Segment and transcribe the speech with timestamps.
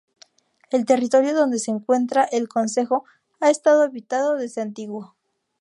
[0.71, 3.05] El territorio donde se encuentra el concejo
[3.39, 5.15] ha estado habitado desde antiguo.